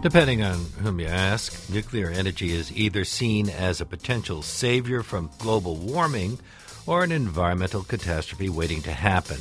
[0.00, 5.28] Depending on whom you ask, nuclear energy is either seen as a potential savior from
[5.38, 6.38] global warming
[6.86, 9.38] or an environmental catastrophe waiting to happen.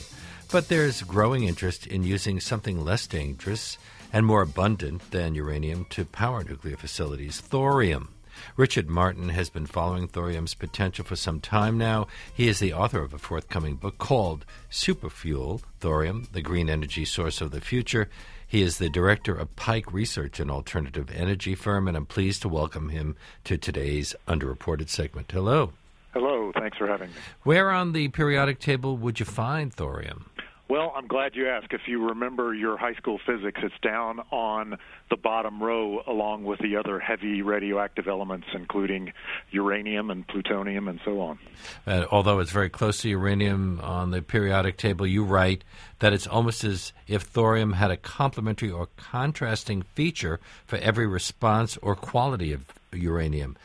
[0.51, 3.78] But there's growing interest in using something less dangerous
[4.12, 8.10] and more abundant than uranium to power nuclear facilities thorium.
[8.55, 12.08] Richard Martin has been following thorium's potential for some time now.
[12.34, 17.42] He is the author of a forthcoming book called Superfuel Thorium, the Green Energy Source
[17.42, 18.10] of the Future.
[18.50, 22.50] He is the director of Pike Research, an alternative energy firm, and I'm pleased to
[22.50, 25.29] welcome him to today's underreported segment.
[25.33, 25.73] Hello.
[26.14, 27.15] Hello, thanks for having me.
[27.43, 30.29] Where on the periodic table would you find thorium?
[30.70, 31.71] Well, I'm glad you asked.
[31.71, 34.78] If you remember your high school physics, it's down on
[35.09, 39.14] the bottom row along with the other heavy radioactive elements, including
[39.52, 41.40] uranium and plutonium and so on.
[41.86, 45.64] Uh, although it's very close to uranium on the periodic table, you write
[46.00, 51.78] that it's almost as if thorium had a complementary or contrasting feature for every response
[51.78, 53.56] or quality of uranium.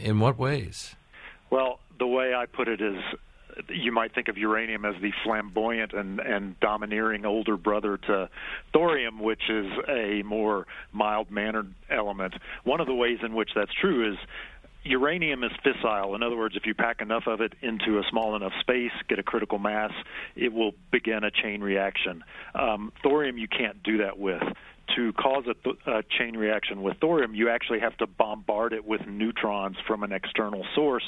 [0.00, 0.94] In what ways?
[1.50, 3.02] Well, the way I put it is
[3.68, 8.28] you might think of uranium as the flamboyant and, and domineering older brother to
[8.72, 12.34] thorium, which is a more mild mannered element.
[12.64, 14.18] One of the ways in which that's true is
[14.84, 16.14] uranium is fissile.
[16.14, 19.18] In other words, if you pack enough of it into a small enough space, get
[19.18, 19.92] a critical mass,
[20.34, 22.24] it will begin a chain reaction.
[22.54, 24.42] Um, thorium, you can't do that with.
[24.96, 28.84] To cause a, th- a chain reaction with thorium, you actually have to bombard it
[28.84, 31.04] with neutrons from an external source,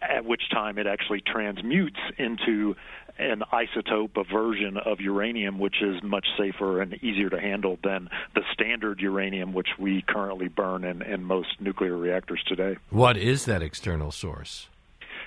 [0.00, 2.76] at which time it actually transmutes into
[3.18, 8.08] an isotope, a version of uranium, which is much safer and easier to handle than
[8.34, 12.76] the standard uranium, which we currently burn in, in most nuclear reactors today.
[12.90, 14.68] What is that external source?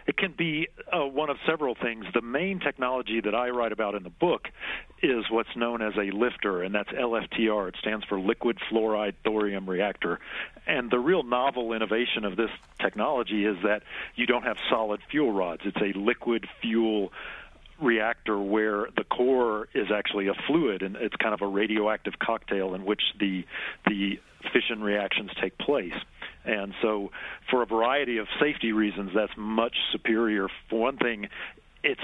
[0.08, 2.06] It can be uh, one of several things.
[2.14, 4.48] The main technology that I write about in the book
[5.02, 7.70] is what's known as a lifter, and that's LFTR.
[7.70, 10.20] It stands for liquid fluoride thorium reactor.
[10.68, 13.84] And the real novel innovation of this technology is that
[14.16, 17.12] you don't have solid fuel rods, it's a liquid fuel
[17.82, 22.76] reactor where the core is actually a fluid and it's kind of a radioactive cocktail
[22.76, 23.44] in which the
[23.88, 24.20] the
[24.54, 25.94] fission reactions take place.
[26.44, 27.12] And so,
[27.50, 30.48] for a variety of safety reasons, that's much superior.
[30.70, 31.28] For one thing,
[31.84, 32.02] it's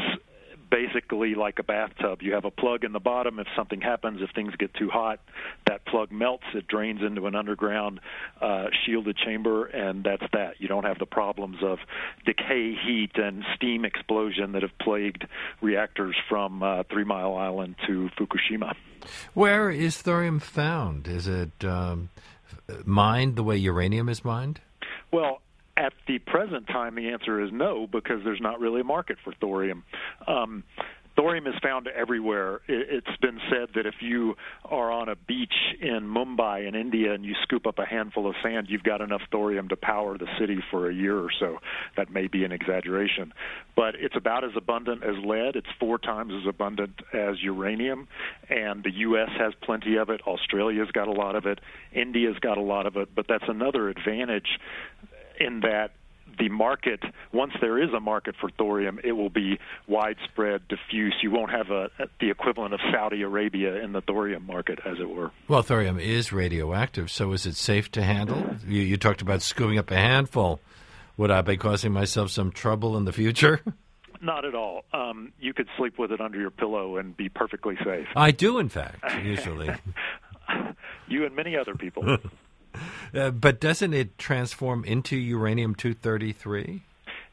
[0.70, 2.22] basically like a bathtub.
[2.22, 3.40] You have a plug in the bottom.
[3.40, 5.20] If something happens, if things get too hot,
[5.66, 6.44] that plug melts.
[6.54, 8.00] It drains into an underground
[8.42, 10.60] uh, shielded chamber, and that's that.
[10.60, 11.80] You don't have the problems of
[12.26, 15.26] decay, heat, and steam explosion that have plagued
[15.62, 18.74] reactors from uh, Three Mile Island to Fukushima.
[19.34, 21.08] Where is thorium found?
[21.08, 22.10] Is it um,
[22.86, 24.62] mined the way uranium is mined?
[25.12, 25.42] Well,
[25.78, 29.34] at the present time, the answer is no, because there's not really a market for
[29.40, 29.84] thorium.
[30.28, 30.64] Um,
[31.18, 32.62] thorium is found everywhere.
[32.68, 37.26] It's been said that if you are on a beach in Mumbai in India and
[37.26, 40.60] you scoop up a handful of sand, you've got enough thorium to power the city
[40.72, 41.58] for a year or so.
[41.98, 43.34] That may be an exaggeration,
[43.76, 45.56] but it's about as abundant as lead.
[45.56, 48.08] It's four times as abundant as uranium,
[48.50, 49.30] and the U.S.
[49.40, 50.22] has plenty of it.
[50.28, 51.60] Australia's got a lot of it.
[51.94, 54.60] India's got a lot of it, but that's another advantage
[55.40, 55.92] in that
[56.38, 61.16] the market, once there is a market for thorium, it will be widespread, diffuse.
[61.22, 61.90] You won't have a,
[62.20, 65.32] the equivalent of Saudi Arabia in the thorium market, as it were.
[65.48, 68.56] Well, thorium is radioactive, so is it safe to handle?
[68.68, 70.60] You, you talked about scooping up a handful.
[71.18, 73.62] Would I be causing myself some trouble in the future?
[74.22, 74.84] Not at all.
[74.94, 78.08] Um, you could sleep with it under your pillow and be perfectly safe.
[78.16, 79.70] I do, in fact, usually.
[81.08, 82.18] you and many other people.
[83.14, 86.84] Uh, but doesn't it transform into uranium 233?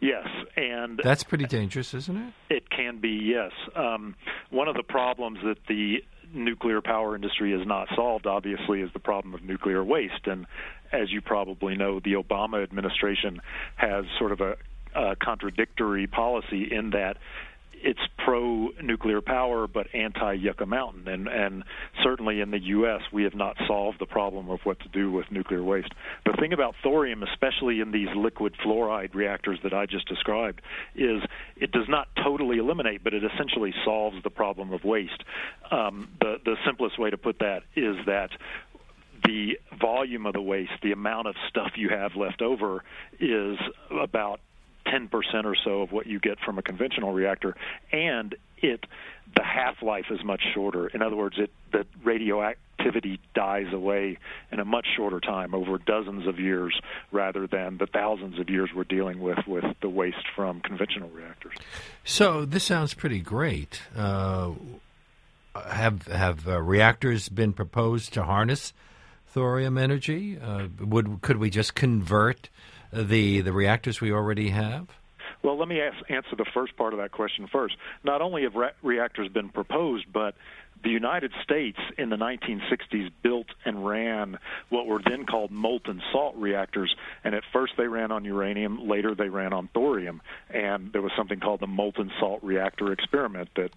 [0.01, 2.33] Yes, and that's pretty dangerous, isn't it?
[2.55, 3.53] It can be, yes.
[3.75, 4.15] Um,
[4.51, 6.05] one of the problems that the
[6.35, 10.27] nuclear power industry has not solved, obviously, is the problem of nuclear waste.
[10.27, 10.47] And
[10.93, 13.41] as you probably know, the Obama administration
[13.77, 14.57] has sort of a,
[14.95, 17.17] a contradictory policy in that
[17.85, 21.65] it's pro nuclear power but anti Yucca Mountain, and and
[22.03, 23.03] certainly in the U.S.
[23.13, 25.93] we have not solved the problem of what to do with nuclear waste.
[26.25, 30.63] The thing about thorium, especially in these liquid fluoride reactors that I just described,
[30.95, 31.23] is
[31.57, 35.23] it does not totally eliminate, but it essentially solves the problem of waste.
[35.71, 38.31] Um, the the simplest way to put that is that
[39.25, 42.83] the volume of the waste, the amount of stuff you have left over,
[43.21, 43.59] is
[43.91, 44.41] about
[44.87, 47.57] 10% or so of what you get from a conventional reactor,
[47.93, 48.85] and it
[49.37, 50.87] the half-life is much shorter.
[50.89, 54.19] In other words, it the radioactivity dies away
[54.53, 56.79] in a much shorter time, over dozens of years,
[57.11, 61.55] rather than the thousands of years we're dealing with with the waste from conventional reactors.
[62.05, 63.83] So this sounds pretty great.
[63.97, 64.53] Uh,
[65.55, 68.73] have have uh, reactors been proposed to harness
[69.27, 70.39] thorium energy?
[70.39, 72.49] Uh, would could we just convert
[72.95, 74.89] the the reactors we already have?
[75.43, 77.77] Well, let me ask, answer the first part of that question first.
[78.03, 80.35] Not only have re- reactors been proposed, but
[80.83, 84.39] the United States in the 1960s built and ran
[84.69, 86.95] what were then called molten salt reactors.
[87.25, 90.23] And at first they ran on uranium, later they ran on thorium.
[90.49, 93.71] And there was something called the molten salt reactor experiment that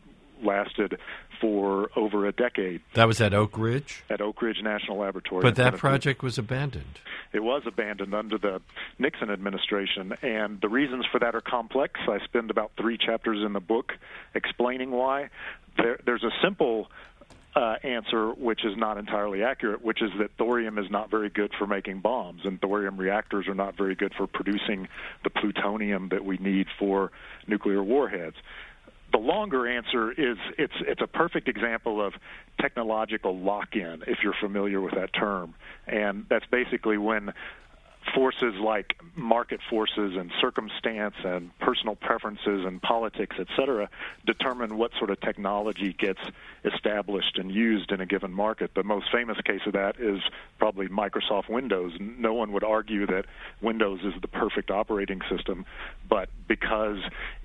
[0.43, 0.99] lasted
[1.39, 2.81] for over a decade.
[2.93, 4.03] That was at Oak Ridge?
[4.09, 5.41] At Oak Ridge National Laboratory.
[5.41, 6.99] But that project was abandoned.
[7.33, 8.61] It was abandoned under the
[8.97, 11.99] Nixon administration, and the reasons for that are complex.
[12.07, 13.93] I spend about three chapters in the book
[14.33, 15.29] explaining why.
[15.77, 16.89] There, there's a simple
[17.55, 21.51] uh, answer, which is not entirely accurate, which is that thorium is not very good
[21.57, 24.87] for making bombs, and thorium reactors are not very good for producing
[25.23, 27.11] the plutonium that we need for
[27.47, 28.35] nuclear warheads
[29.11, 32.13] the longer answer is it's it's a perfect example of
[32.59, 35.53] technological lock-in if you're familiar with that term
[35.87, 37.33] and that's basically when
[38.13, 43.89] forces like market forces and circumstance and personal preferences and politics, et cetera,
[44.25, 46.19] determine what sort of technology gets
[46.65, 48.71] established and used in a given market.
[48.75, 50.19] The most famous case of that is
[50.59, 51.93] probably Microsoft Windows.
[51.99, 53.25] No one would argue that
[53.61, 55.65] Windows is the perfect operating system,
[56.09, 56.99] but because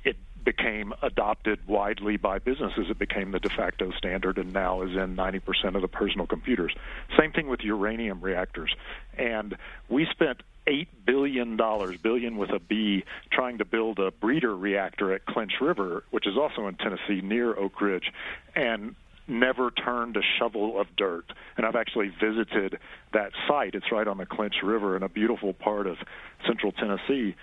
[0.05, 2.87] it became adopted widely by businesses.
[2.91, 6.75] It became the de facto standard and now is in 90% of the personal computers.
[7.19, 8.75] Same thing with uranium reactors.
[9.17, 9.57] And
[9.89, 11.57] we spent $8 billion,
[12.03, 16.37] billion with a B, trying to build a breeder reactor at Clinch River, which is
[16.37, 18.13] also in Tennessee near Oak Ridge.
[18.55, 18.95] And
[19.29, 21.25] never turned a shovel of dirt.
[21.57, 22.79] And I've actually visited
[23.13, 23.75] that site.
[23.75, 25.97] It's right on the Clinch River in a beautiful part of
[26.47, 27.35] central Tennessee.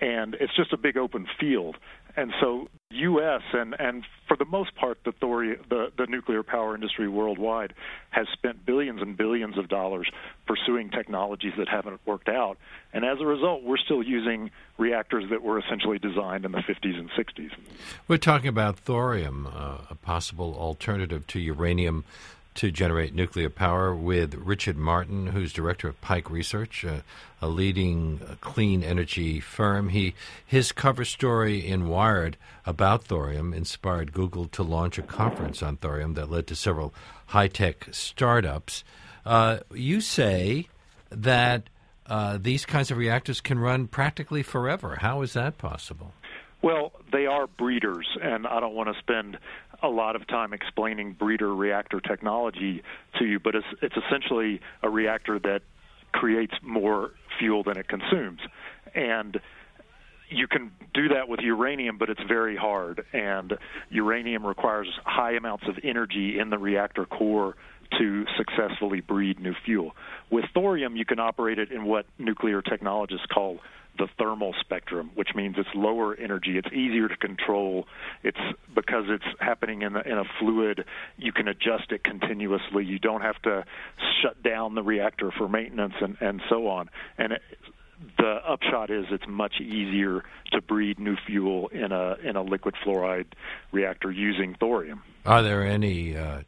[0.00, 1.76] And it's just a big open field
[2.16, 3.42] and so U.S.
[3.52, 7.74] and and for the most part, the, thori- the the nuclear power industry worldwide
[8.10, 10.10] has spent billions and billions of dollars
[10.46, 12.56] pursuing technologies that haven't worked out,
[12.92, 16.98] and as a result, we're still using reactors that were essentially designed in the 50s
[16.98, 17.50] and 60s.
[18.08, 22.04] We're talking about thorium, uh, a possible alternative to uranium
[22.56, 28.34] to generate nuclear power with Richard Martin, who's director of Pike Research, a leading uh,
[28.40, 29.90] clean energy firm.
[29.90, 30.14] He
[30.44, 36.14] his cover story in Wired about thorium inspired Google to launch a conference on thorium
[36.14, 36.92] that led to several
[37.26, 38.84] high tech startups.
[39.24, 40.68] Uh, you say
[41.10, 41.68] that
[42.06, 44.96] uh, these kinds of reactors can run practically forever.
[45.00, 46.14] How is that possible?
[46.62, 49.38] Well, they are breeders, and I don't want to spend
[49.82, 52.82] a lot of time explaining breeder reactor technology
[53.18, 55.62] to you, but it's, it's essentially a reactor that
[56.12, 58.40] creates more fuel than it consumes.
[58.94, 59.38] And
[60.28, 63.04] you can do that with uranium, but it's very hard.
[63.12, 63.54] And
[63.90, 67.56] uranium requires high amounts of energy in the reactor core
[67.98, 69.92] to successfully breed new fuel.
[70.30, 73.58] With thorium, you can operate it in what nuclear technologists call
[73.98, 76.58] the thermal spectrum, which means it's lower energy.
[76.58, 77.86] It's easier to control.
[78.22, 78.38] It's
[78.74, 80.84] because it's happening in a, in a fluid.
[81.16, 82.84] You can adjust it continuously.
[82.84, 83.64] You don't have to
[84.22, 86.90] shut down the reactor for maintenance and and so on.
[87.18, 87.42] And it,
[88.18, 90.22] the upshot is it's much easier
[90.52, 93.26] to breed new fuel in a in a liquid fluoride
[93.72, 95.02] reactor using thorium.
[95.24, 96.42] Are there any uh,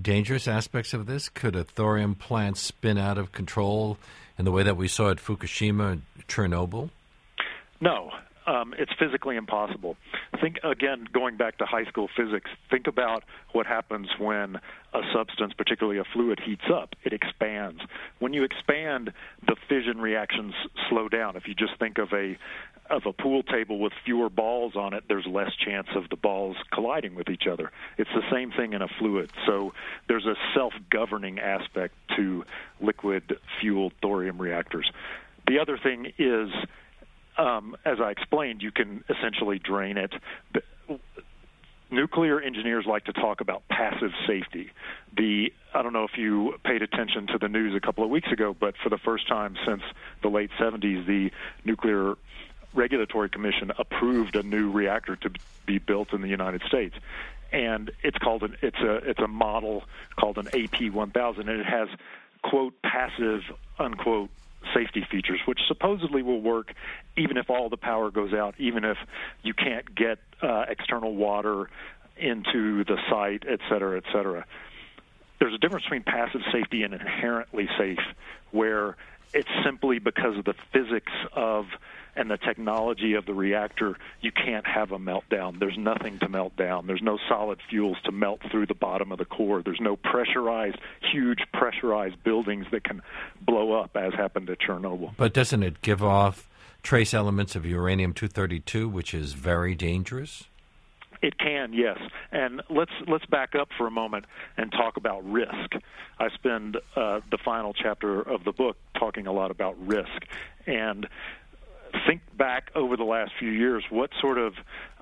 [0.00, 1.28] dangerous aspects of this?
[1.28, 3.98] Could a thorium plant spin out of control
[4.38, 6.90] in the way that we saw at Fukushima and Chernobyl?
[7.80, 8.10] No,
[8.46, 9.96] um, it's physically impossible.
[10.40, 12.50] Think again, going back to high school physics.
[12.70, 14.56] Think about what happens when
[14.92, 16.94] a substance, particularly a fluid, heats up.
[17.04, 17.80] It expands.
[18.18, 19.12] When you expand,
[19.46, 20.54] the fission reactions
[20.88, 21.36] slow down.
[21.36, 22.36] If you just think of a
[22.90, 26.56] of a pool table with fewer balls on it, there's less chance of the balls
[26.72, 27.70] colliding with each other.
[27.96, 29.30] It's the same thing in a fluid.
[29.46, 29.72] So
[30.08, 32.44] there's a self-governing aspect to
[32.80, 34.90] liquid fueled thorium reactors.
[35.46, 36.50] The other thing is
[37.36, 40.12] um, as I explained, you can essentially drain it.
[41.90, 44.70] Nuclear engineers like to talk about passive safety.
[45.16, 48.30] The I don't know if you paid attention to the news a couple of weeks
[48.32, 49.82] ago, but for the first time since
[50.22, 51.30] the late 70s, the
[51.64, 52.14] Nuclear
[52.74, 55.30] Regulatory Commission approved a new reactor to
[55.66, 56.94] be built in the United States,
[57.52, 59.84] and it's called an it's a it's a model
[60.18, 61.88] called an AP1000, and it has
[62.42, 63.42] quote passive
[63.78, 64.30] unquote
[64.74, 66.72] safety features, which supposedly will work
[67.16, 68.96] even if all the power goes out, even if
[69.42, 71.68] you can't get uh, external water
[72.16, 74.44] into the site, et cetera, et cetera.
[75.38, 77.98] There's a difference between passive safety and inherently safe,
[78.52, 78.96] where
[79.32, 81.66] it's simply because of the physics of
[82.16, 85.58] and the technology of the reactor, you can't have a meltdown.
[85.58, 86.86] There's nothing to melt down.
[86.86, 89.62] There's no solid fuels to melt through the bottom of the core.
[89.62, 90.78] There's no pressurized,
[91.12, 93.02] huge pressurized buildings that can
[93.40, 95.12] blow up, as happened at Chernobyl.
[95.16, 96.48] But doesn't it give off
[96.82, 100.44] trace elements of uranium 232, which is very dangerous?
[101.24, 101.98] It can, yes.
[102.32, 104.26] And let's let's back up for a moment
[104.58, 105.72] and talk about risk.
[106.18, 110.26] I spend uh, the final chapter of the book talking a lot about risk,
[110.66, 111.08] and
[112.06, 114.54] think back over the last few years, what sort of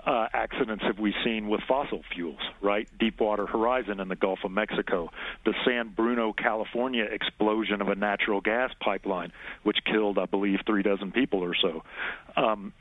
[0.04, 2.88] uh, accidents have we seen with fossil fuels, right?
[2.98, 5.10] Deepwater Horizon in the Gulf of Mexico,
[5.44, 9.32] the San Bruno, California explosion of a natural gas pipeline,
[9.62, 11.82] which killed, I believe, three dozen people or so.
[12.36, 12.72] Um,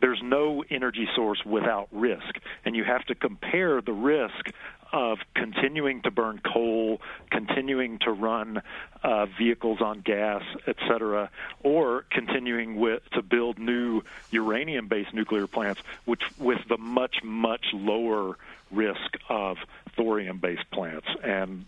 [0.00, 4.50] there's no energy source without risk, and you have to compare the risk
[4.92, 8.62] of continuing to burn coal, continuing to run
[9.02, 11.30] uh, vehicles on gas, et cetera,
[11.62, 18.36] or continuing with, to build new uranium-based nuclear plants, which with the much much lower
[18.70, 19.56] risk of
[19.96, 21.06] thorium-based plants.
[21.22, 21.64] And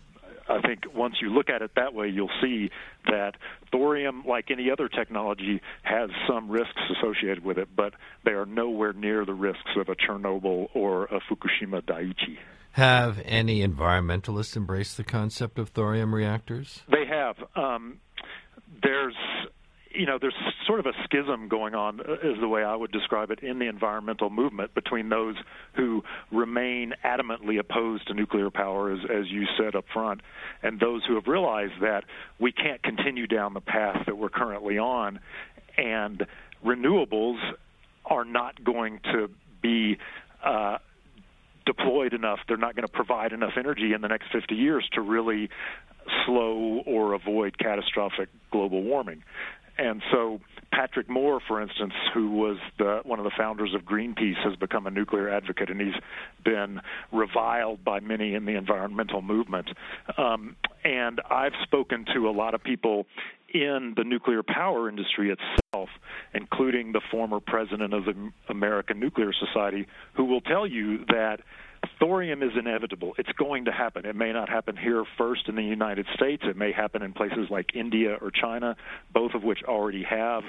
[0.47, 2.69] I think once you look at it that way, you'll see
[3.05, 3.35] that
[3.71, 7.93] thorium, like any other technology, has some risks associated with it, but
[8.25, 12.37] they are nowhere near the risks of a Chernobyl or a Fukushima Daiichi.
[12.73, 16.81] Have any environmentalists embraced the concept of thorium reactors?
[16.91, 17.35] They have.
[17.55, 17.99] Um,
[18.81, 19.15] there's
[19.93, 20.33] you know, there's
[20.65, 23.59] sort of a schism going on, uh, is the way I would describe it, in
[23.59, 25.35] the environmental movement between those
[25.73, 30.21] who remain adamantly opposed to nuclear power, as, as you said up front,
[30.63, 32.05] and those who have realized that
[32.39, 35.19] we can't continue down the path that we're currently on,
[35.77, 36.25] and
[36.65, 37.39] renewables
[38.05, 39.29] are not going to
[39.61, 39.97] be.
[42.23, 45.49] Enough, they're not going to provide enough energy in the next 50 years to really
[46.25, 49.23] slow or avoid catastrophic global warming.
[49.77, 50.39] And so
[50.71, 54.87] Patrick Moore, for instance, who was the, one of the founders of Greenpeace, has become
[54.87, 55.99] a nuclear advocate, and he's
[56.45, 56.79] been
[57.11, 59.69] reviled by many in the environmental movement.
[60.17, 63.05] Um, and I've spoken to a lot of people
[63.53, 65.89] in the nuclear power industry itself,
[66.33, 71.39] including the former president of the American Nuclear Society, who will tell you that
[71.99, 73.13] thorium is inevitable.
[73.17, 74.05] It's going to happen.
[74.05, 76.43] It may not happen here first in the United States.
[76.45, 78.75] It may happen in places like India or China,
[79.13, 80.43] both of which already have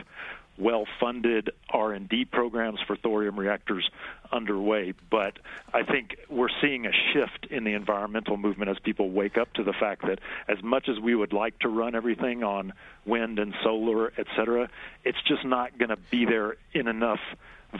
[0.57, 3.89] well-funded R&D programs for thorium reactors
[4.31, 4.95] underway.
[5.11, 5.39] But
[5.73, 9.65] I think we're seeing a shift in the environmental movement as people wake up to
[9.65, 12.73] the fact that as much as we would like to run everything on
[13.05, 14.69] wind and solar, et cetera,
[15.05, 17.21] it's just not going to be there in enough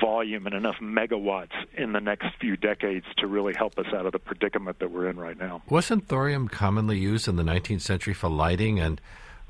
[0.01, 4.13] volume and enough megawatts in the next few decades to really help us out of
[4.13, 5.63] the predicament that we're in right now.
[5.69, 9.01] Wasn't thorium commonly used in the 19th century for lighting, and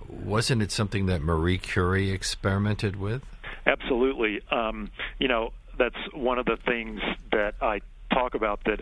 [0.08, 3.22] wasn't it something that Marie Curie experimented with?
[3.66, 4.40] Absolutely.
[4.50, 7.00] Um, you know, that's one of the things
[7.32, 7.80] that I
[8.12, 8.80] talk about that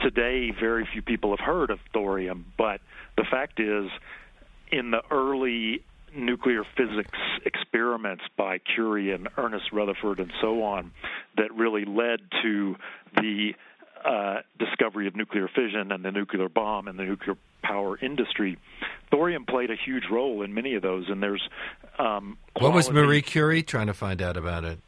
[0.00, 2.80] today very few people have heard of thorium, but
[3.16, 3.90] the fact is,
[4.70, 5.82] in the early
[6.16, 10.92] nuclear physics experiments by Curie and Ernest Rutherford and so on
[11.36, 12.76] that really led to
[13.14, 13.54] the
[14.04, 18.58] uh, discovery of nuclear fission and the nuclear bomb and the nuclear power industry.
[19.10, 21.46] Thorium played a huge role in many of those, and there's.
[21.98, 24.78] Um, what was Marie Curie trying to find out about it?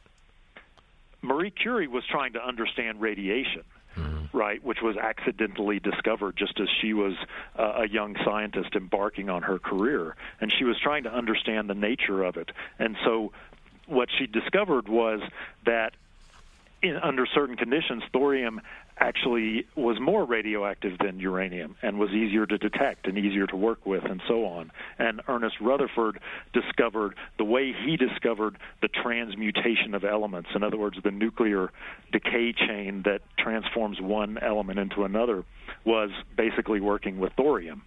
[1.22, 3.64] Marie Curie was trying to understand radiation.
[4.32, 7.14] Right, which was accidentally discovered just as she was
[7.58, 11.74] uh, a young scientist embarking on her career, and she was trying to understand the
[11.74, 12.50] nature of it.
[12.78, 13.32] And so,
[13.86, 15.20] what she discovered was
[15.64, 15.94] that
[16.82, 18.60] in, under certain conditions, thorium
[19.00, 23.84] actually was more radioactive than uranium and was easier to detect and easier to work
[23.86, 24.70] with and so on.
[24.98, 26.20] And Ernest Rutherford
[26.52, 31.70] discovered the way he discovered the transmutation of elements, in other words, the nuclear
[32.12, 35.44] decay chain that transforms one element into another,
[35.84, 37.82] was basically working with thorium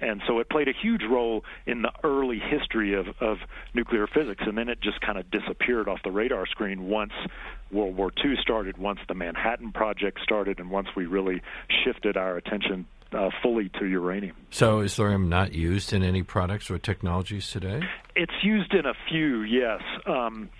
[0.00, 3.38] and so it played a huge role in the early history of, of
[3.74, 7.12] nuclear physics, and then it just kind of disappeared off the radar screen once
[7.70, 11.42] World War II started, once the Manhattan Project started, and once we really
[11.84, 14.36] shifted our attention uh, fully to uranium.
[14.50, 17.80] So, is thorium not used in any products or technologies today?
[18.14, 20.50] It's used in a few, yes, um,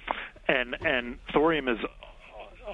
[0.47, 1.79] and and thorium is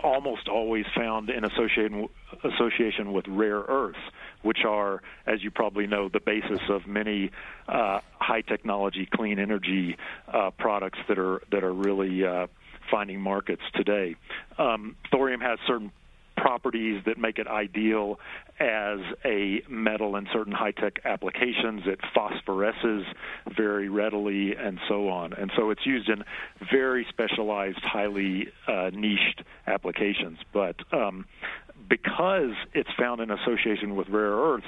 [0.02, 2.08] almost always found in association
[2.44, 3.98] association with rare earths,
[4.44, 7.30] which are, as you probably know, the basis of many
[7.66, 9.96] uh, high technology, clean energy
[10.32, 12.46] uh, products that are that are really uh,
[12.90, 14.16] finding markets today.
[14.58, 15.90] Um, thorium has certain
[16.36, 18.18] properties that make it ideal
[18.60, 21.82] as a metal in certain high tech applications.
[21.86, 23.04] It phosphoresces
[23.56, 25.32] very readily and so on.
[25.32, 26.24] And so it's used in
[26.70, 30.38] very specialized, highly uh, niched applications.
[30.52, 31.24] But um,
[31.88, 34.66] because it's found in association with rare earths,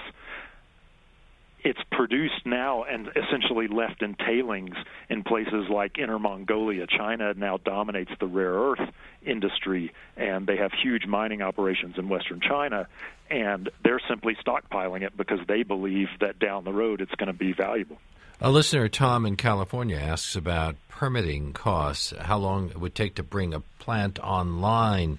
[1.65, 4.77] it's produced now and essentially left in tailings
[5.09, 6.87] in places like Inner Mongolia.
[6.87, 8.89] China now dominates the rare earth
[9.25, 12.87] industry, and they have huge mining operations in western China,
[13.31, 17.33] and they're simply stockpiling it because they believe that down the road it's going to
[17.33, 17.99] be valuable.
[18.41, 23.23] A listener, Tom in California, asks about permitting costs, how long it would take to
[23.23, 25.19] bring a plant online.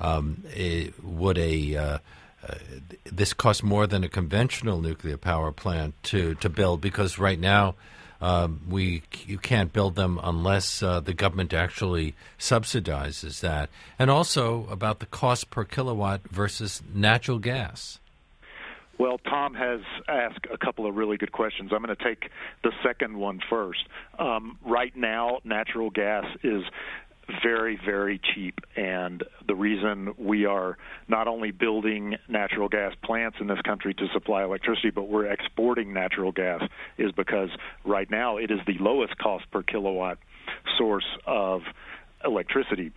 [0.00, 1.98] Um, it, would a uh,
[2.46, 2.54] uh,
[3.04, 7.74] this costs more than a conventional nuclear power plant to, to build because right now
[8.20, 14.66] um, we you can't build them unless uh, the government actually subsidizes that, and also
[14.70, 18.00] about the cost per kilowatt versus natural gas.
[18.98, 21.70] Well, Tom has asked a couple of really good questions.
[21.72, 22.30] I'm going to take
[22.64, 23.86] the second one first.
[24.18, 26.64] Um, right now, natural gas is
[27.42, 28.60] very, very cheap.
[28.76, 34.08] And the reason we are not only building natural gas plants in this country to
[34.12, 36.62] supply electricity, but we're exporting natural gas
[36.96, 37.50] is because
[37.84, 40.18] right now it is the lowest cost per kilowatt
[40.76, 41.62] source of
[42.24, 42.92] electricity.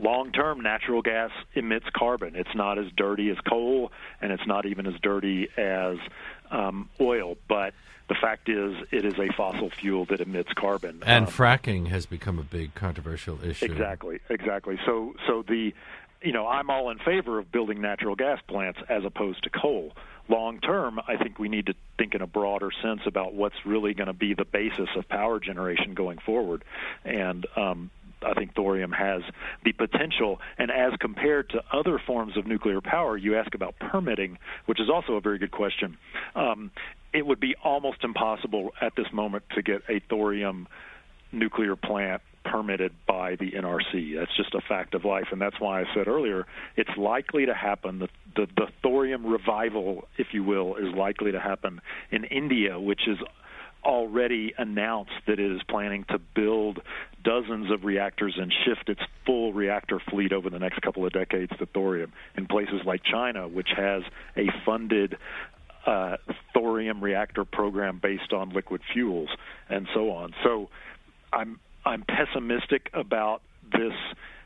[0.00, 2.36] Long term, natural gas emits carbon.
[2.36, 5.96] It's not as dirty as coal, and it's not even as dirty as
[6.50, 7.36] um, oil.
[7.48, 7.74] But
[8.08, 11.02] the fact is, it is a fossil fuel that emits carbon.
[11.04, 13.66] And um, fracking has become a big controversial issue.
[13.66, 14.78] Exactly, exactly.
[14.86, 15.74] So, so the,
[16.22, 19.92] you know, I'm all in favor of building natural gas plants as opposed to coal.
[20.30, 23.94] Long term, I think we need to think in a broader sense about what's really
[23.94, 26.64] going to be the basis of power generation going forward.
[27.04, 27.90] And um,
[28.22, 29.22] I think thorium has
[29.64, 30.40] the potential.
[30.58, 34.88] And as compared to other forms of nuclear power, you ask about permitting, which is
[34.92, 35.96] also a very good question.
[36.34, 36.70] Um,
[37.12, 40.68] it would be almost impossible at this moment to get a thorium
[41.32, 44.18] nuclear plant permitted by the NRC.
[44.18, 46.46] That's just a fact of life, and that's why I said earlier
[46.76, 47.98] it's likely to happen.
[47.98, 53.06] The, the, the thorium revival, if you will, is likely to happen in India, which
[53.06, 53.18] is
[53.84, 56.80] already announced that it is planning to build
[57.22, 61.52] dozens of reactors and shift its full reactor fleet over the next couple of decades
[61.58, 62.12] to thorium.
[62.36, 64.02] In places like China, which has
[64.36, 65.16] a funded
[65.86, 66.16] uh,
[66.54, 69.30] thorium reactor program based on liquid fuels
[69.68, 70.34] and so on.
[70.44, 70.68] So
[71.32, 73.40] I'm I'm pessimistic about
[73.72, 73.94] this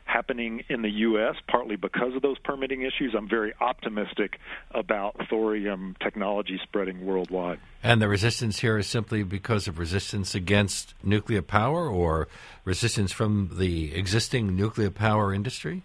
[0.05, 3.13] happening in the U.S., partly because of those permitting issues.
[3.17, 4.39] I'm very optimistic
[4.71, 7.59] about thorium technology spreading worldwide.
[7.81, 12.27] And the resistance here is simply because of resistance against nuclear power or
[12.65, 15.83] resistance from the existing nuclear power industry?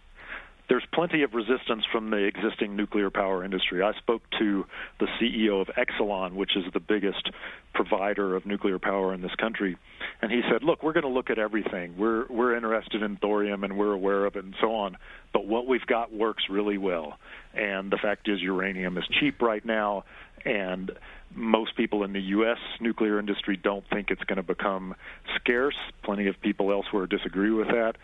[0.69, 3.83] There's plenty of resistance from the existing nuclear power industry.
[3.83, 4.67] I spoke to
[5.01, 7.31] the CEO of Exelon, which is the biggest
[7.75, 9.77] provider of nuclear power in this country,
[10.21, 11.97] and he said, "Look, we're going to look at everything.
[11.97, 14.97] We're we're interested in thorium and we're aware of it and so on,
[15.33, 17.19] but what we've got works really well.
[17.55, 20.05] And the fact is uranium is cheap right now
[20.45, 20.93] and
[21.35, 22.59] most people in the U.S.
[22.81, 24.95] nuclear industry don't think it's going to become
[25.37, 25.77] scarce.
[26.03, 27.95] Plenty of people elsewhere disagree with that,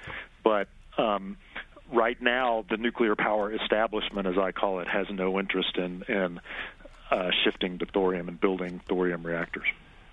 [0.42, 1.36] but um,
[1.94, 6.40] right now, the nuclear power establishment, as I call it, has no interest in, in
[7.10, 9.66] uh, shifting to thorium and building thorium reactors.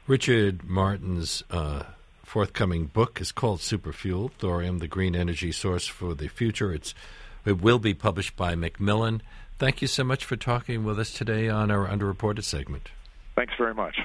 [0.08, 1.84] Richard Martin's uh,
[2.24, 6.74] forthcoming book is called Superfuel Thorium, the Green Energy Source for the Future.
[6.74, 6.94] It's,
[7.46, 9.22] it will be published by Macmillan.
[9.58, 12.90] Thank you so much for talking with us today on our underreported segment.
[13.36, 14.00] Thanks very much.